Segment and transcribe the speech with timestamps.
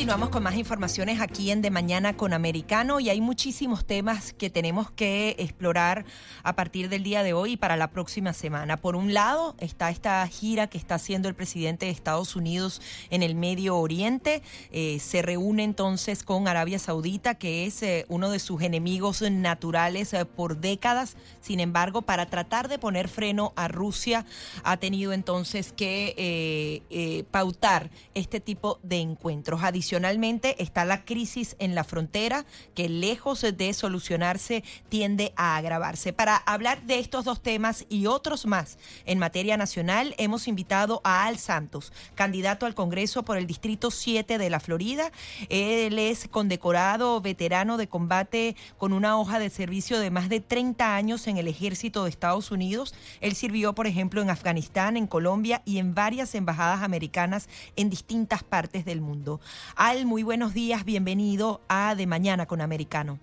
[0.00, 4.48] Continuamos con más informaciones aquí en De Mañana con Americano y hay muchísimos temas que
[4.48, 6.06] tenemos que explorar
[6.42, 8.78] a partir del día de hoy y para la próxima semana.
[8.78, 12.80] Por un lado está esta gira que está haciendo el presidente de Estados Unidos
[13.10, 14.42] en el Medio Oriente.
[14.72, 20.14] Eh, se reúne entonces con Arabia Saudita, que es eh, uno de sus enemigos naturales
[20.14, 21.14] eh, por décadas.
[21.42, 24.24] Sin embargo, para tratar de poner freno a Rusia,
[24.64, 29.62] ha tenido entonces que pautar este tipo de encuentros.
[29.90, 32.44] Adicionalmente está la crisis en la frontera
[32.76, 36.12] que lejos de solucionarse tiende a agravarse.
[36.12, 41.24] Para hablar de estos dos temas y otros más en materia nacional hemos invitado a
[41.24, 45.10] Al Santos, candidato al Congreso por el Distrito 7 de la Florida.
[45.48, 50.94] Él es condecorado veterano de combate con una hoja de servicio de más de 30
[50.94, 52.94] años en el ejército de Estados Unidos.
[53.20, 58.44] Él sirvió, por ejemplo, en Afganistán, en Colombia y en varias embajadas americanas en distintas
[58.44, 59.40] partes del mundo.
[59.82, 63.18] Al, muy buenos días, bienvenido a De Mañana con Americano.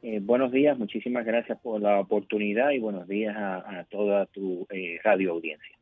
[0.00, 5.00] Eh, buenos días, muchísimas gracias por la oportunidad y buenos días a, toda tu eh,
[5.02, 5.76] radio audiencia.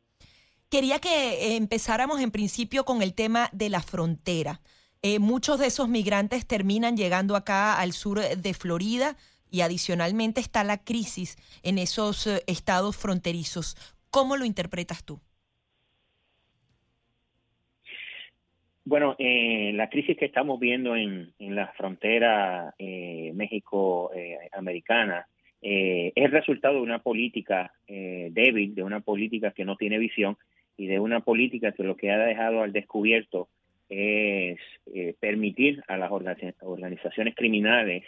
[0.71, 4.59] Quería que empezáramos en principio con el tema de la frontera.
[5.03, 9.17] Eh, muchos de esos migrantes terminan llegando acá al sur de Florida
[9.51, 13.77] y adicionalmente está la crisis en esos estados fronterizos.
[14.09, 15.19] ¿Cómo lo interpretas tú?
[18.85, 25.25] Bueno, eh, la crisis que estamos viendo en, la frontera eh, México-americana
[25.61, 30.37] eh, es el resultado de una política débil, de una política que no tiene visión
[30.75, 33.47] y de una política que lo que ha dejado al descubierto
[33.87, 34.59] es
[35.19, 38.03] permitir a las organizaciones criminales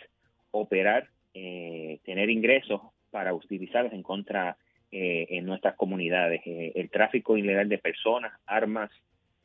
[0.51, 2.81] operar, tener ingresos
[3.11, 4.57] para utilizarlos en contra
[4.91, 6.41] en nuestras comunidades.
[6.45, 8.89] el tráfico ilegal de personas, armas,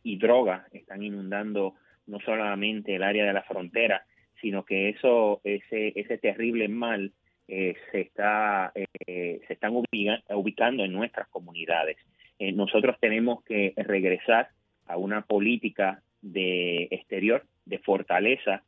[0.03, 1.75] y drogas están inundando
[2.07, 4.05] no solamente el área de la frontera,
[4.41, 7.13] sino que eso, ese, ese terrible mal
[7.53, 11.97] eh, se está eh, se están ubicando en nuestras comunidades.
[12.39, 14.51] Eh, nosotros tenemos que regresar
[14.87, 18.63] a una política de exterior de fortaleza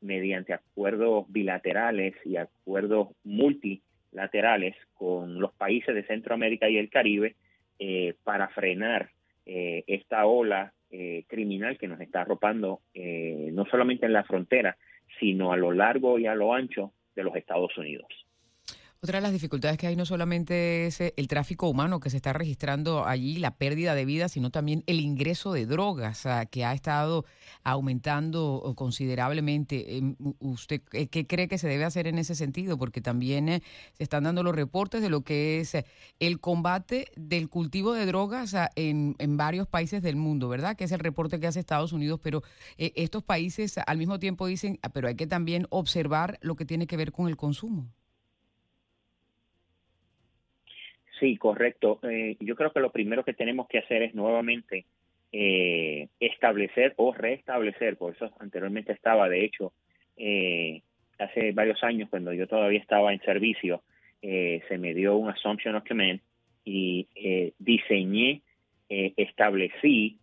[0.00, 7.36] mediante acuerdos bilaterales y acuerdos multilaterales con los países de Centroamérica y el Caribe
[8.24, 9.10] para frenar
[9.50, 14.76] eh, esta ola eh, criminal que nos está arropando eh, no solamente en la frontera,
[15.18, 18.06] sino a lo largo y a lo ancho de los Estados Unidos.
[19.00, 22.16] Otra de las dificultades que hay no solamente es eh, el tráfico humano que se
[22.16, 26.72] está registrando allí, la pérdida de vida, sino también el ingreso de drogas que ha
[26.72, 27.24] estado
[27.62, 29.98] aumentando considerablemente.
[29.98, 32.76] Em, ¿Usted qué cree que se debe hacer en ese sentido?
[32.76, 35.86] Porque también eh, se están dando los reportes de lo que es eh,
[36.18, 40.76] el combate del cultivo de drogas en, en varios países del mundo, ¿verdad?
[40.76, 42.42] Que es el reporte que hace Estados Unidos, pero
[42.78, 46.88] estos países al mismo tiempo dicen, ah, pero hay que también observar lo que tiene
[46.88, 47.88] que ver con el consumo.
[51.18, 51.98] Sí, correcto.
[52.02, 54.84] Eh, yo creo que lo primero que tenemos que hacer es nuevamente
[55.32, 59.72] eh, establecer o restablecer, por eso anteriormente estaba, de hecho,
[60.16, 60.82] eh,
[61.18, 63.82] hace varios años cuando yo todavía estaba en servicio,
[64.20, 66.20] se me dio un Assumption of Command
[66.64, 67.06] y
[67.58, 68.42] diseñé,
[68.88, 70.18] establecí,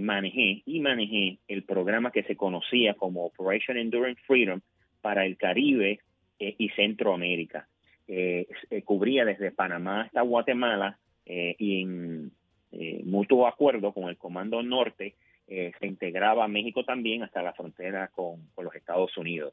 [0.00, 4.62] manejé y manejé el programa que se conocía como Operation Enduring Freedom
[5.02, 6.00] para el Caribe
[6.38, 7.68] y Centroamérica
[8.08, 8.46] eh,
[8.84, 12.30] cubría desde Panamá hasta Guatemala eh, y en
[12.70, 15.16] eh, mutuo acuerdo con el Comando Norte
[15.48, 19.52] eh, se integraba México también hasta la frontera con, los Estados Unidos.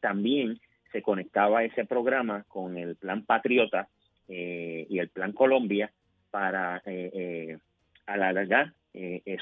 [0.00, 0.60] también
[0.92, 3.88] se conectaba ese programa con el Plan Patriota
[4.28, 5.92] y el Plan Colombia
[6.30, 6.82] para
[8.06, 8.72] alargar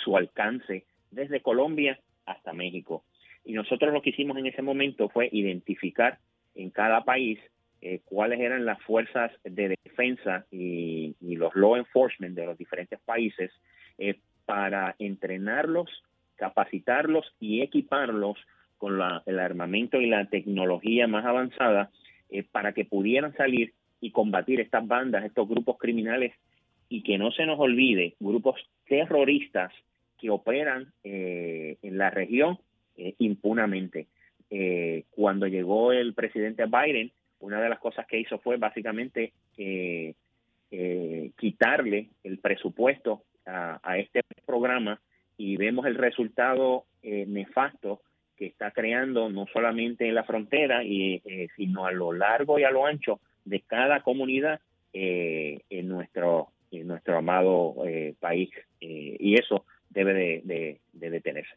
[0.03, 3.05] su alcance desde Colombia hasta México.
[3.45, 6.19] Y nosotros lo que hicimos en ese momento fue identificar
[6.55, 7.39] en cada país
[7.87, 13.51] eh, cuáles eran las fuerzas de defensa y, los law enforcement de los diferentes países
[13.99, 15.91] eh, para entrenarlos,
[16.37, 18.39] capacitarlos y equiparlos
[18.79, 21.91] con el armamento y la tecnología más avanzada
[22.31, 26.33] eh, para que pudieran salir y combatir estas bandas, estos grupos criminales
[26.89, 28.59] y que no se nos olvide, grupos
[28.89, 29.75] terroristas
[30.19, 32.59] que operan en la región
[33.19, 34.07] impunamente.
[35.11, 40.15] cuando llegó el presidente Biden, una de las cosas que hizo fue básicamente eh,
[40.71, 45.01] eh, quitarle el presupuesto a, este programa
[45.37, 48.01] y vemos el resultado nefasto
[48.37, 51.23] que está creando no solamente en la frontera, y,
[51.55, 54.61] sino a lo largo y a lo ancho de cada comunidad
[54.95, 57.77] en nuestro en nuestro amado
[58.19, 58.49] país
[58.81, 61.55] y eso debe de detenerse.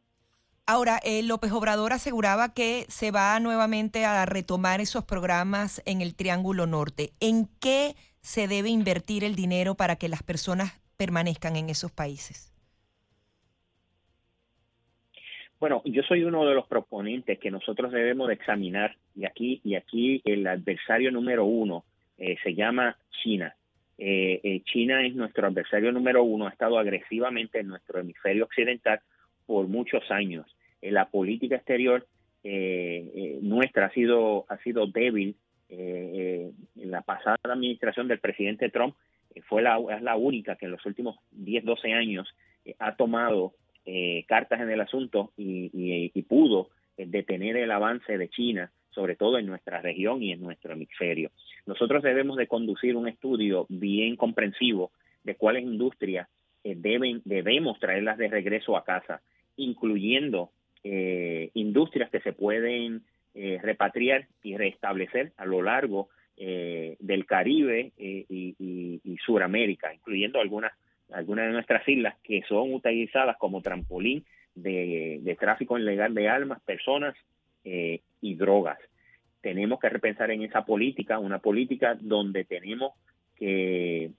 [0.69, 6.13] Ahora, eh, López Obrador aseguraba que se va nuevamente a retomar esos programas en el
[6.13, 7.11] Triángulo Norte.
[7.21, 12.53] ¿En qué se debe invertir el dinero para que las personas permanezcan en esos países?
[15.57, 19.75] Bueno, yo soy uno de los proponentes que nosotros debemos de examinar y aquí y
[19.75, 21.85] aquí el adversario número uno
[22.17, 23.55] eh, se llama China.
[23.97, 28.99] Eh, China es nuestro adversario número uno, ha estado agresivamente en nuestro hemisferio occidental
[29.45, 30.45] por muchos años
[30.81, 32.05] la política exterior
[32.49, 35.35] eh, eh, nuestra ha sido, ha sido débil.
[35.69, 38.95] Eh, la pasada administración del presidente Trump
[39.49, 42.27] fue la, es la única que en los últimos 10, 12 años
[42.79, 43.53] ha tomado
[44.27, 49.81] cartas en el asunto y, pudo detener el avance de China, sobre todo en nuestra
[49.81, 51.31] región y en nuestro hemisferio.
[51.65, 54.91] Nosotros debemos de conducir un estudio bien comprensivo
[55.23, 56.27] de cuáles industrias
[56.63, 59.21] deben, debemos traerlas de regreso a casa,
[59.55, 60.51] incluyendo
[60.89, 63.01] eh, industrias que se pueden
[63.35, 66.07] eh, repatriar y restablecer a lo largo
[66.37, 70.71] eh, del Caribe y, y, Suramérica, incluyendo algunas,
[71.11, 74.23] algunas de nuestras islas que son utilizadas como trampolín
[74.55, 77.15] de, tráfico ilegal de armas, personas
[77.65, 78.79] y drogas.
[79.41, 82.93] Tenemos que repensar en esa política, una política donde tenemos
[83.35, 84.11] que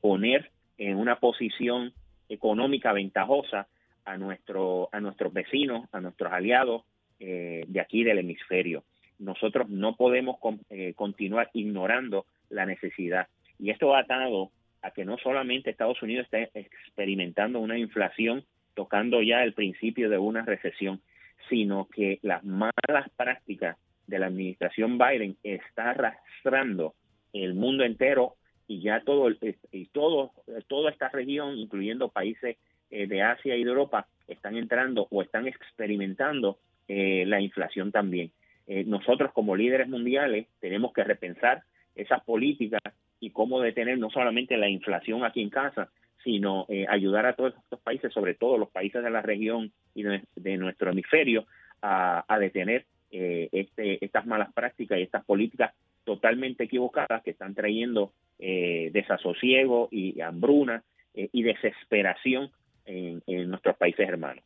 [0.00, 0.48] poner
[0.78, 1.92] en una posición
[2.28, 3.66] económica ventajosa
[4.04, 6.82] a, nuestro, a nuestros vecinos, a nuestros aliados
[7.18, 8.84] eh, de aquí del hemisferio.
[9.18, 10.36] Nosotros no podemos
[10.70, 13.28] eh, continuar ignorando la necesidad.
[13.58, 14.50] Y esto ha atado
[14.82, 18.44] a que no solamente Estados Unidos está experimentando una inflación,
[18.74, 21.00] tocando ya el principio de una recesión,
[21.48, 23.76] sino que las malas prácticas
[24.06, 26.94] de la administración Biden está arrastrando
[27.32, 28.36] el mundo entero
[28.66, 29.28] y ya todo
[29.72, 30.32] y todo
[30.68, 32.56] toda esta región, incluyendo países
[32.90, 36.58] eh, de Asia y de Europa están entrando o están experimentando
[36.88, 38.32] eh, la inflación también.
[38.66, 41.62] Eh, nosotros como líderes mundiales tenemos que repensar
[41.94, 42.80] esas políticas
[43.20, 45.88] y cómo detener no solamente la inflación aquí en casa,
[46.24, 50.56] sino ayudar a todos estos países, sobre todo los países de la región y de,
[50.58, 51.46] nuestro hemisferio,
[51.80, 55.72] a, detener este, estas malas prácticas y estas políticas
[56.04, 60.82] totalmente equivocadas que están trayendo desasosiego y hambruna
[61.14, 62.50] y desesperación
[62.90, 64.44] en, nuestros países hermanos.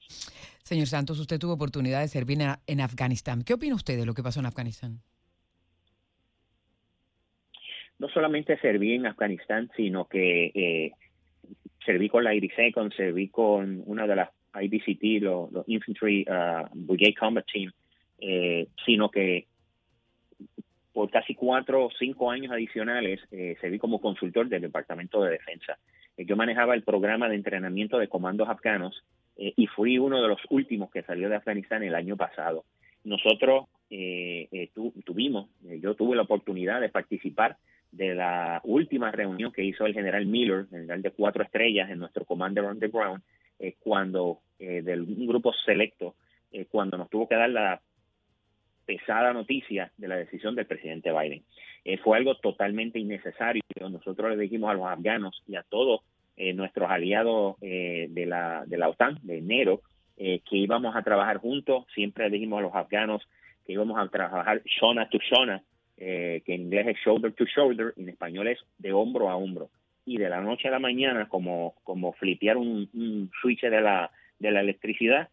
[0.63, 3.43] Señor Santos, usted tuvo oportunidad de servir en, Afganistán.
[3.43, 5.01] ¿Qué opina usted de lo que pasó en Afganistán?
[7.99, 10.93] No solamente serví en Afganistán, sino que eh,
[11.85, 14.31] serví con la IRISECON, serví con una de las
[14.61, 17.73] IBCT, los, Infantry uh, Brigade Combat Team,
[18.19, 19.47] eh, sino que
[20.93, 25.77] por casi cuatro o cinco años adicionales eh, serví como consultor del Departamento de Defensa.
[26.17, 29.05] Eh, yo manejaba el programa de entrenamiento de comandos afganos
[29.37, 32.65] eh, y fui uno de los últimos que salió de Afganistán el año pasado.
[33.05, 34.71] Nosotros eh,
[35.05, 37.59] tuvimos, yo tuve la oportunidad de participar
[37.93, 42.25] de la última reunión que hizo el general Miller, general de cuatro estrellas en nuestro
[42.25, 43.23] Commander on the Ground,
[43.79, 46.17] cuando del un grupo selecto,
[46.71, 47.81] cuando nos tuvo que dar la
[48.85, 51.45] pesada noticia de la decisión del presidente Biden.
[52.03, 53.63] Fue algo totalmente innecesario.
[53.79, 56.01] Nosotros le dijimos a los afganos y a todos
[56.37, 59.83] eh, nuestros aliados eh, de, la, de la OTAN de enero
[60.17, 61.87] que íbamos a trabajar juntos.
[61.93, 63.27] Siempre dijimos a los afganos
[63.67, 65.61] que íbamos a trabajar shona to shona,
[65.97, 69.71] que en inglés es shoulder to shoulder, en español es de hombro a hombro.
[70.07, 74.13] Y de la noche a la mañana, como, como flipear un, un switch de la,
[74.39, 75.31] de la electricidad,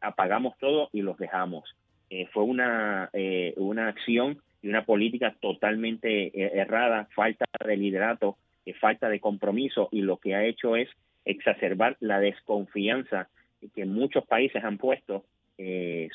[0.00, 1.74] apagamos todo y los dejamos.
[2.10, 8.36] Eh, fue una, eh, una acción y una política totalmente eh, errada, falta de liderato,
[8.74, 10.88] falta de compromiso y lo que ha hecho es
[11.24, 13.28] exacerbar la desconfianza
[13.74, 15.24] que muchos países han puesto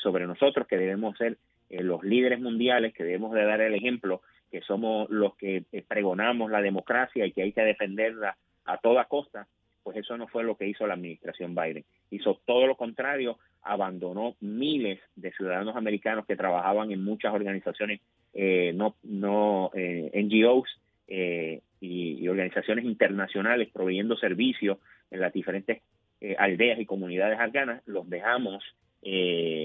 [0.02, 1.36] sobre nosotros, que debemos ser
[1.70, 4.20] los líderes mundiales, que debemos de dar el ejemplo,
[4.50, 9.46] que somos los que pregonamos la democracia y que hay que defenderla a toda costa,
[9.86, 11.84] pues eso no fue lo que hizo la administración Biden.
[12.10, 18.00] Hizo todo lo contrario, abandonó miles de ciudadanos americanos que trabajaban en muchas organizaciones,
[18.34, 20.68] eh, no, no eh, NGOs
[21.06, 24.78] eh, y, organizaciones internacionales proveyendo servicios
[25.10, 25.82] en las diferentes
[26.38, 28.64] aldeas y comunidades afganas, los dejamos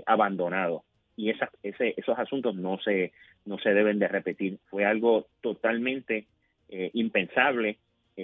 [0.06, 0.84] abandonados.
[1.16, 3.14] Y esa, ese, esos asuntos no se,
[3.46, 4.60] no se deben de repetir.
[4.70, 6.28] Fue algo totalmente
[6.70, 7.78] impensable,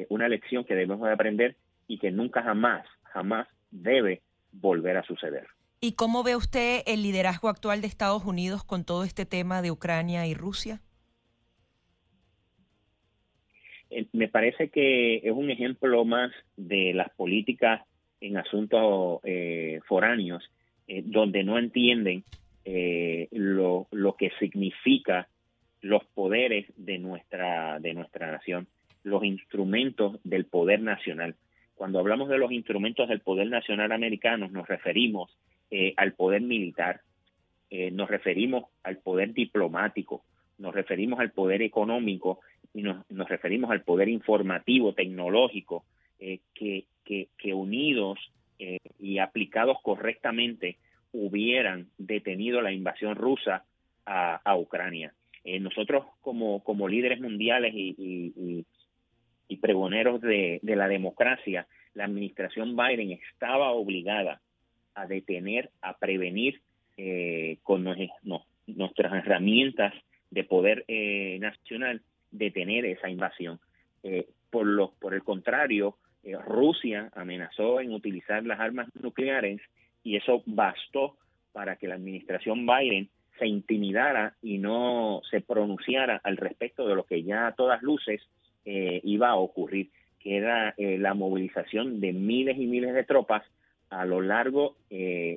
[0.10, 1.56] una lección que debemos de aprender
[1.88, 5.48] y que nunca jamás, jamás debe volver a suceder.
[5.79, 9.72] ¿Y cómo ve usted el liderazgo actual de Estados Unidos con todo este tema de
[9.72, 10.82] Ucrania y Rusia?
[14.13, 17.82] Me parece que es un ejemplo más de las políticas
[18.20, 20.44] en asuntos eh, foráneos,
[20.88, 22.24] eh, donde no entienden
[23.32, 25.29] lo, lo, que significa
[25.79, 28.67] los poderes de nuestra, de nuestra nación,
[29.03, 31.36] los instrumentos del poder nacional.
[31.75, 35.38] Cuando hablamos de los instrumentos del poder nacional americano, nos referimos
[35.96, 37.00] al poder militar,
[37.72, 40.25] nos referimos al poder diplomático,
[40.58, 42.39] nos referimos al poder económico
[42.74, 45.86] y nos, referimos al poder informativo, tecnológico,
[46.20, 48.20] eh, que, que, unidos
[48.60, 50.78] eh, y aplicados correctamente
[51.14, 53.64] hubieran detenido la invasión rusa
[54.06, 55.14] a, Ucrania.
[55.44, 58.66] Eh, nosotros como, como líderes mundiales y,
[59.48, 64.42] y, pregoneros de, la democracia, la administración Biden estaba obligada
[64.96, 66.62] a detener, a prevenir
[67.64, 69.94] con nuestras herramientas
[70.32, 70.86] de poder
[71.40, 73.60] nacional detener esa invasión.
[74.04, 79.62] Eh, por, lo, por el contrario, eh, Rusia amenazó en utilizar las armas nucleares
[80.04, 81.18] y eso bastó
[81.52, 87.04] para que la administración Biden se intimidara y no se pronunciara al respecto de lo
[87.04, 88.22] que ya a todas luces
[88.66, 93.44] eh, iba a ocurrir, que era la movilización de miles y miles de tropas
[93.90, 94.76] a lo largo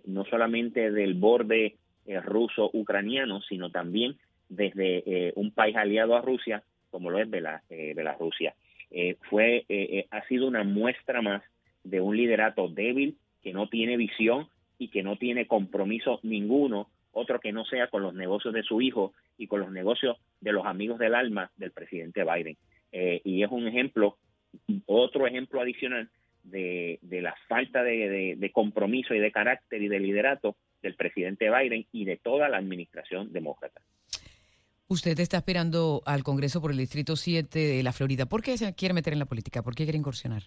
[0.06, 4.16] no solamente del borde ruso-ucraniano, sino también
[4.48, 7.28] desde un país aliado a Rusia como lo es
[7.70, 8.54] eh, Bielorrusia.
[8.90, 11.42] Eh, fue, eh, ha sido una muestra más
[11.84, 17.40] de un liderato débil que no tiene visión y que no tiene compromiso ninguno, otro
[17.40, 20.66] que no sea con los negocios de su hijo y con los negocios de los
[20.66, 22.56] amigos del alma del presidente Biden.
[22.92, 24.16] y es un ejemplo,
[24.86, 26.08] otro ejemplo adicional
[26.44, 31.86] de, la falta de, de, compromiso y de carácter y de liderato del presidente Biden
[31.92, 33.80] y de toda la administración demócrata.
[34.90, 38.26] Usted está esperando al Congreso por el Distrito 7 de la Florida.
[38.26, 39.62] ¿Por qué se quiere meter en la política?
[39.62, 40.42] ¿Por qué quiere incursionar?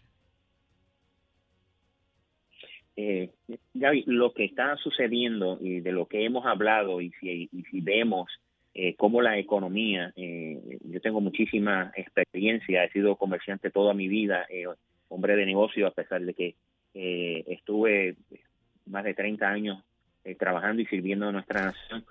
[2.98, 3.30] Eh,
[3.74, 8.30] Gaby, lo que está sucediendo y de lo que hemos hablado y si, vemos
[8.74, 14.46] eh, cómo la economía, eh, yo tengo muchísima experiencia, he sido comerciante toda mi vida,
[14.50, 14.66] eh,
[15.08, 16.56] hombre de negocio, a pesar de que
[16.94, 18.18] estuve
[18.88, 19.84] más de 30 años
[20.38, 22.04] trabajando y sirviendo a nuestra nación,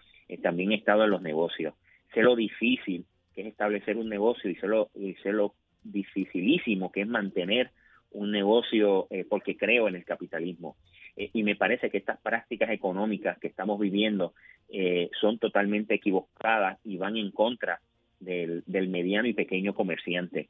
[0.42, 1.74] también he estado en los negocios
[2.12, 3.04] sé lo difícil
[3.34, 4.90] que es establecer un negocio y sé lo,
[5.22, 5.54] sé lo
[5.84, 7.70] dificilísimo que es mantener
[8.12, 10.76] un negocio eh, porque creo en el capitalismo.
[11.16, 14.34] Eh, y me parece que estas prácticas económicas que estamos viviendo
[14.68, 17.80] eh, son totalmente equivocadas y van en contra
[18.20, 20.48] del, del mediano y pequeño comerciante.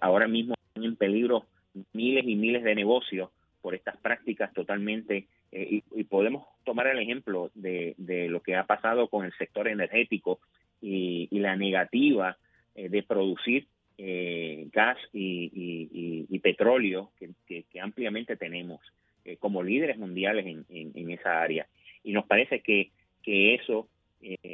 [0.00, 1.46] ahora mismo están en peligro
[1.92, 3.30] miles y miles de negocios
[3.62, 7.94] por estas prácticas totalmente, y, y, podemos tomar el ejemplo de
[8.28, 10.40] lo que ha pasado con el sector energético
[10.82, 12.36] y, la negativa
[12.74, 13.66] eh, de producir
[13.98, 18.80] eh, gas y, petróleo que, ampliamente tenemos
[19.24, 21.66] eh, como líderes mundiales en, esa área.
[22.02, 22.90] Y nos parece que,
[23.22, 23.88] que eso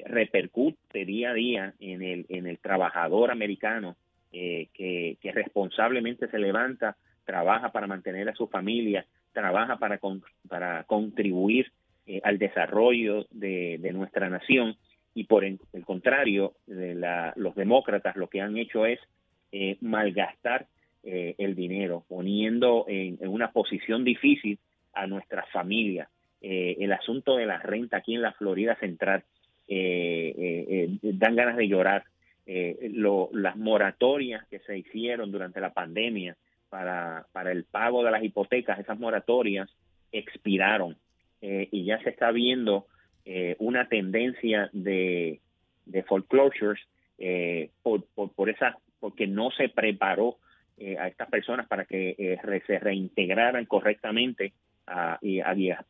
[0.07, 3.97] repercute día a día en el, en el trabajador americano
[4.31, 9.99] que, responsablemente se levanta, trabaja para mantener a su familia, trabaja para,
[10.47, 11.73] para contribuir
[12.23, 14.77] al desarrollo de, de nuestra nación
[15.15, 19.01] y por el, contrario, los demócratas lo que han hecho es
[19.51, 20.67] eh, malgastar
[21.03, 24.59] eh, el dinero, poniendo en, una posición difícil
[24.93, 26.09] a nuestras familias.
[26.41, 29.25] Eh, el asunto de la renta aquí en la Florida Central
[29.69, 32.05] dan ganas de llorar.
[32.47, 36.37] las moratorias que se hicieron durante la pandemia
[36.71, 39.69] para, para el pago de las hipotecas, esas moratorias
[40.13, 40.97] expiraron
[41.41, 42.87] y ya se está viendo
[43.31, 45.41] eh, una tendencia de,
[45.85, 46.81] de foreclosures
[47.19, 50.39] eh, por, por, esa, porque no se preparó
[50.79, 54.55] eh, a estas personas para que se reintegraran correctamente
[55.21, 55.85] y a,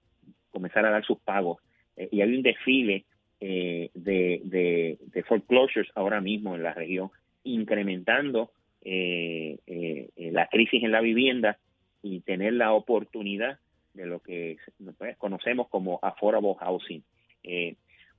[0.50, 1.62] comenzar a dar sus pagos.
[2.10, 3.04] y hay un desfile
[3.38, 7.12] de, de, de, foreclosures ahora mismo en la región,
[7.44, 8.50] incrementando
[8.82, 11.56] la crisis en la vivienda
[12.02, 13.60] y tener la oportunidad
[13.94, 14.56] de lo que
[14.98, 17.04] pues, conocemos como affordable housing.
[17.48, 17.76] Eh,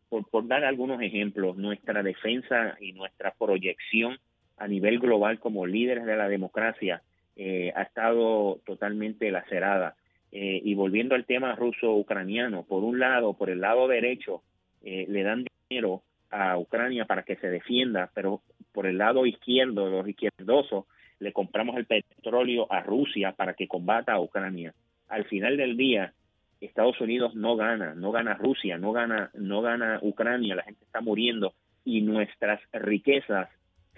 [0.09, 4.17] por, dar algunos ejemplos, nuestra defensa y nuestra proyección
[4.57, 7.03] a nivel global como líderes de la democracia
[7.35, 9.95] eh, ha estado totalmente lacerada.
[10.31, 14.41] Eh, y volviendo al tema ruso-ucraniano, por un lado, por el lado derecho,
[14.81, 20.07] le dan dinero a Ucrania para que se defienda, pero por el lado izquierdo, los
[20.07, 20.85] izquierdosos,
[21.19, 24.73] le compramos el petróleo a Rusia para que combata a Ucrania.
[25.09, 26.13] al final del día
[26.61, 31.01] Estados Unidos no gana, no gana Rusia, no gana, no gana Ucrania, la gente está
[31.01, 31.53] muriendo
[31.85, 33.49] y nuestras riquezas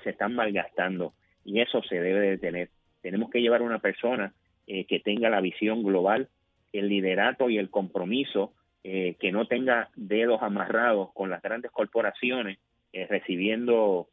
[0.04, 1.14] se están malgastando
[1.44, 2.70] y eso se debe detener.
[3.02, 4.34] Tenemos que llevar a una persona
[4.68, 6.30] eh, que tenga la visión global,
[6.72, 8.54] el liderato y el compromiso,
[8.84, 12.60] eh, que no tenga dedos amarrados con las grandes corporaciones
[12.94, 14.08] eh, recibiendo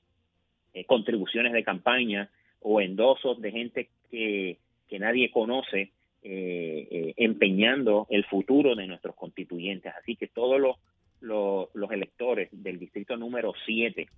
[0.86, 5.90] contribuciones de campaña o endosos de gente que, que nadie conoce
[6.22, 9.92] empeñando el futuro de nuestros constituyentes.
[10.00, 10.76] Así que todos los,
[11.20, 14.08] los, los electores del distrito número 7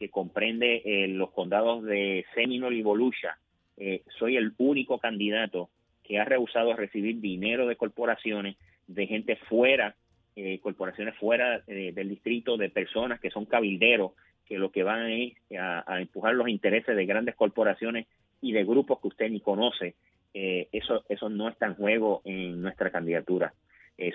[0.00, 3.36] que comprende eh, los condados de Seminole y Volusia,
[3.76, 5.68] eh, soy el único candidato
[6.02, 9.94] que ha rehusado recibir dinero de corporaciones, de gente fuera,
[10.36, 14.12] eh, corporaciones fuera del distrito, de personas que son cabilderos,
[14.46, 18.06] que lo que van es a, empujar los intereses de grandes corporaciones
[18.40, 19.96] y de grupos que usted ni conoce.
[20.32, 23.52] Eso, eso no está en juego en nuestra candidatura.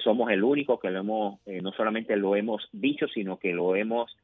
[0.03, 4.15] somos el único que lo hemos, no solamente lo hemos dicho, sino que lo hemos,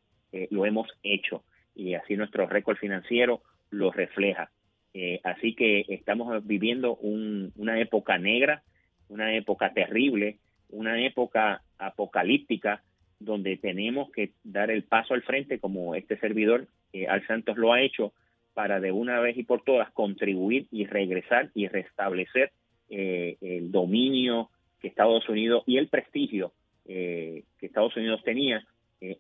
[0.50, 1.44] lo hemos hecho
[1.76, 4.52] y así nuestro récord financiero lo refleja.
[4.94, 8.64] Eh, así que estamos viviendo una época negra,
[9.08, 10.38] una época terrible,
[10.70, 12.84] una época apocalíptica
[13.20, 17.72] donde tenemos que dar el paso al frente como este servidor eh, Al Santos lo
[17.72, 18.14] ha hecho
[18.54, 22.52] para de una vez y por todas contribuir y regresar y restablecer
[22.90, 26.54] eh, el dominio que Estados Unidos y el prestigio
[26.84, 28.66] que Estados Unidos tenía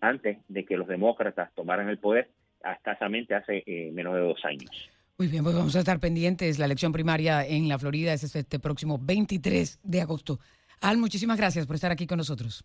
[0.01, 2.27] antes de que los demócratas tomaran el poder
[2.69, 4.69] escasamente hace eh, menos de dos años.
[5.17, 6.57] Muy bien, pues vamos a estar pendientes.
[6.57, 10.39] La elección primaria en la Florida es este próximo 23 de agosto.
[10.81, 12.63] Al, muchísimas gracias por estar aquí con nosotros.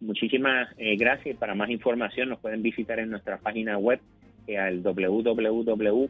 [0.00, 1.36] Muchísimas eh, gracias.
[1.38, 4.00] Para más información nos pueden visitar en nuestra página web
[4.46, 6.04] eh, al www.alsantos.org.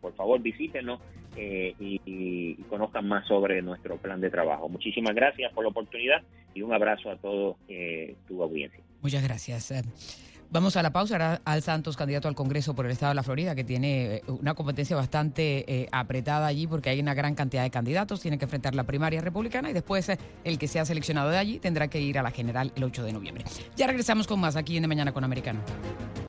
[0.00, 1.00] Por favor, visítenos
[1.36, 4.68] eh, y, conozcan más sobre nuestro plan de trabajo.
[4.68, 6.22] Muchísimas gracias por la oportunidad
[6.54, 8.80] y un abrazo a todo eh, tu audiencia.
[9.02, 9.72] Muchas gracias.
[10.52, 11.14] Vamos a la pausa.
[11.14, 14.22] Ahora Al Santos, candidato al Congreso por el Estado de la Florida, que tiene eh,
[14.26, 18.20] una competencia bastante eh, apretada allí porque hay una gran cantidad de candidatos.
[18.20, 21.58] Tiene que enfrentar la primaria republicana y después eh, el que sea seleccionado de allí
[21.58, 23.44] tendrá que ir a la general el 8 de noviembre.
[23.76, 25.60] Ya regresamos con más aquí en De Mañana con Americano.